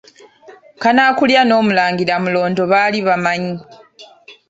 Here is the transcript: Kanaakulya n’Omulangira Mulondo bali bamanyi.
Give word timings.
Kanaakulya 0.81 1.41
n’Omulangira 1.45 2.15
Mulondo 2.23 2.63
bali 2.71 2.99
bamanyi. 3.07 3.53